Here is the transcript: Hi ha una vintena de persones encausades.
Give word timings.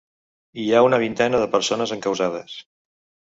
Hi 0.61 0.63
ha 0.71 0.79
una 0.85 0.99
vintena 1.03 1.43
de 1.43 1.49
persones 1.57 1.93
encausades. 1.99 2.57